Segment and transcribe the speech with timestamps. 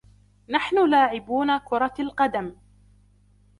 [0.49, 2.55] نحن لاعبون كره القدم.